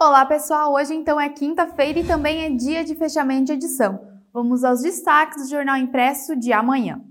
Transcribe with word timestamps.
Olá 0.00 0.24
pessoal, 0.24 0.74
hoje 0.74 0.94
então 0.94 1.20
é 1.20 1.28
quinta-feira 1.28 1.98
e 1.98 2.06
também 2.06 2.44
é 2.44 2.50
dia 2.50 2.84
de 2.84 2.94
fechamento 2.94 3.46
de 3.46 3.54
edição. 3.54 3.98
Vamos 4.32 4.62
aos 4.62 4.80
destaques 4.80 5.42
do 5.42 5.50
jornal 5.50 5.76
impresso 5.76 6.36
de 6.36 6.52
amanhã 6.52 7.02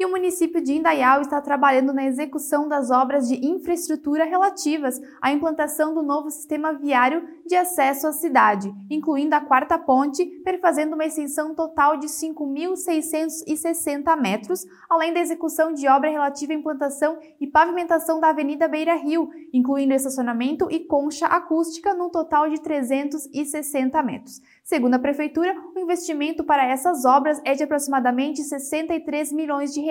e 0.00 0.04
o 0.06 0.10
município 0.10 0.62
de 0.62 0.72
Indaial 0.72 1.20
está 1.20 1.42
trabalhando 1.42 1.92
na 1.92 2.06
execução 2.06 2.66
das 2.66 2.90
obras 2.90 3.28
de 3.28 3.46
infraestrutura 3.46 4.24
relativas 4.24 4.98
à 5.20 5.30
implantação 5.30 5.92
do 5.92 6.02
novo 6.02 6.30
sistema 6.30 6.72
viário 6.72 7.22
de 7.46 7.54
acesso 7.54 8.06
à 8.06 8.12
cidade, 8.12 8.74
incluindo 8.88 9.34
a 9.34 9.42
quarta 9.42 9.78
ponte, 9.78 10.24
perfazendo 10.42 10.94
uma 10.94 11.04
extensão 11.04 11.54
total 11.54 11.98
de 11.98 12.06
5.660 12.06 14.18
metros, 14.18 14.64
além 14.88 15.12
da 15.12 15.20
execução 15.20 15.74
de 15.74 15.86
obra 15.86 16.08
relativa 16.08 16.54
à 16.54 16.56
implantação 16.56 17.18
e 17.38 17.46
pavimentação 17.46 18.18
da 18.18 18.30
Avenida 18.30 18.66
Beira 18.68 18.94
Rio, 18.94 19.28
incluindo 19.52 19.92
estacionamento 19.92 20.66
e 20.70 20.80
concha 20.80 21.26
acústica, 21.26 21.92
num 21.92 22.08
total 22.08 22.48
de 22.48 22.58
360 22.62 24.02
metros. 24.02 24.40
Segundo 24.64 24.94
a 24.94 24.98
Prefeitura, 24.98 25.54
o 25.76 25.78
investimento 25.78 26.42
para 26.42 26.64
essas 26.64 27.04
obras 27.04 27.38
é 27.44 27.52
de 27.54 27.64
aproximadamente 27.64 28.42
63 28.42 29.30
milhões 29.32 29.74
de 29.74 29.80
reais, 29.80 29.89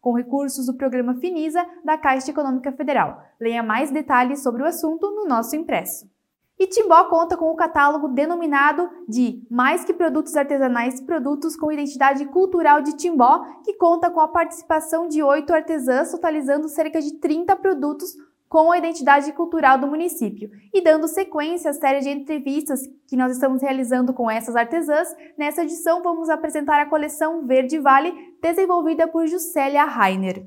com 0.00 0.12
recursos 0.12 0.66
do 0.66 0.74
programa 0.74 1.14
Finisa 1.14 1.64
da 1.84 1.96
Caixa 1.96 2.30
Econômica 2.30 2.72
Federal. 2.72 3.22
Leia 3.40 3.62
mais 3.62 3.90
detalhes 3.90 4.42
sobre 4.42 4.62
o 4.62 4.66
assunto 4.66 5.10
no 5.10 5.26
nosso 5.26 5.54
impresso. 5.54 6.10
E 6.58 6.66
Timbó 6.66 7.04
conta 7.04 7.36
com 7.36 7.50
o 7.50 7.56
catálogo 7.56 8.08
denominado 8.08 8.88
de 9.08 9.44
Mais 9.50 9.84
que 9.84 9.92
Produtos 9.92 10.36
Artesanais 10.36 11.00
Produtos 11.00 11.56
com 11.56 11.72
Identidade 11.72 12.24
Cultural 12.26 12.82
de 12.82 12.96
Timbó, 12.96 13.44
que 13.64 13.74
conta 13.74 14.10
com 14.10 14.20
a 14.20 14.28
participação 14.28 15.08
de 15.08 15.22
oito 15.22 15.52
artesãs, 15.52 16.12
totalizando 16.12 16.68
cerca 16.68 17.00
de 17.00 17.14
30 17.14 17.56
produtos 17.56 18.14
com 18.52 18.70
a 18.70 18.76
identidade 18.76 19.32
cultural 19.32 19.78
do 19.78 19.86
município. 19.86 20.50
E 20.74 20.82
dando 20.82 21.08
sequência 21.08 21.70
à 21.70 21.72
série 21.72 22.00
de 22.00 22.10
entrevistas 22.10 22.82
que 23.08 23.16
nós 23.16 23.32
estamos 23.32 23.62
realizando 23.62 24.12
com 24.12 24.30
essas 24.30 24.54
artesãs, 24.54 25.08
nessa 25.38 25.62
edição 25.62 26.02
vamos 26.02 26.28
apresentar 26.28 26.78
a 26.78 26.84
coleção 26.84 27.46
Verde 27.46 27.78
Vale, 27.78 28.12
desenvolvida 28.42 29.08
por 29.08 29.26
Juscelia 29.26 29.84
Rainer 29.84 30.44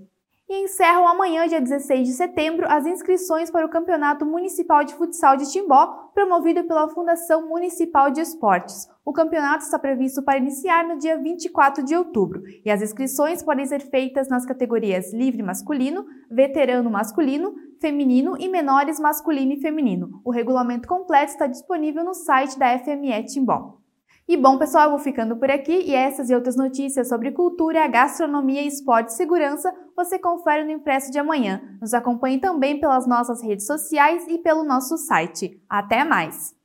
e 0.48 0.64
encerram 0.64 1.08
amanhã, 1.08 1.48
dia 1.48 1.60
16 1.60 2.08
de 2.08 2.14
setembro, 2.14 2.68
as 2.70 2.86
inscrições 2.86 3.50
para 3.50 3.66
o 3.66 3.70
Campeonato 3.70 4.26
Municipal 4.26 4.84
de 4.84 4.94
Futsal 4.94 5.36
de 5.36 5.52
Timbó, 5.52 6.12
promovido 6.14 6.64
pela 6.66 6.88
Fundação 6.88 7.50
Municipal 7.50 8.12
de 8.12 8.22
Esportes. 8.22 8.88
O 9.04 9.12
campeonato 9.12 9.64
está 9.64 9.80
previsto 9.80 10.22
para 10.22 10.38
iniciar 10.38 10.88
no 10.88 10.98
dia 10.98 11.18
24 11.18 11.84
de 11.84 11.96
outubro 11.96 12.44
e 12.64 12.70
as 12.70 12.82
inscrições 12.82 13.42
podem 13.42 13.66
ser 13.66 13.82
feitas 13.82 14.28
nas 14.28 14.46
categorias 14.46 15.14
livre 15.14 15.42
masculino, 15.42 16.06
veterano 16.30 16.90
masculino, 16.92 17.56
feminino 17.80 18.36
e 18.40 18.48
menores 18.48 19.00
masculino 19.00 19.54
e 19.54 19.62
feminino. 19.62 20.22
O 20.24 20.32
regulamento 20.32 20.88
completo 20.88 21.32
está 21.32 21.48
disponível 21.48 22.04
no 22.04 22.14
site 22.14 22.58
da 22.58 22.78
FME 22.80 23.24
Timbó. 23.26 23.78
E 24.28 24.36
bom, 24.36 24.58
pessoal, 24.58 24.86
eu 24.86 24.90
vou 24.90 25.00
ficando 25.00 25.36
por 25.36 25.52
aqui 25.52 25.84
e 25.86 25.94
essas 25.94 26.32
e 26.32 26.36
outras 26.36 26.56
notícias 26.56 27.08
sobre 27.08 27.32
cultura, 27.32 27.88
gastronomia, 27.88 28.64
esporte 28.64 29.10
e 29.10 29.14
segurança 29.14 29.72
você 29.96 30.18
confere 30.18 30.64
no 30.64 30.72
impresso 30.72 31.12
de 31.12 31.20
amanhã. 31.20 31.62
Nos 31.80 31.94
acompanhe 31.94 32.40
também 32.40 32.80
pelas 32.80 33.06
nossas 33.06 33.44
redes 33.44 33.68
sociais 33.68 34.26
e 34.28 34.40
pelo 34.40 34.64
nosso 34.64 34.98
site. 34.98 35.62
Até 35.70 36.04
mais! 36.04 36.56